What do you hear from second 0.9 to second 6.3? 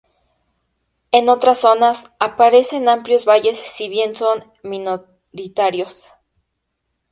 En otras zonas aparecen amplios valles, si bien son minoritarios.